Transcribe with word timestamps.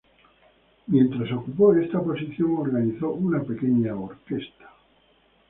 Mientras 0.87 1.31
ocupó 1.31 1.75
esta 1.75 2.01
posición, 2.01 2.57
organizó 2.57 3.11
una 3.11 3.43
pequeña 3.43 3.93
orquesta. 3.93 4.71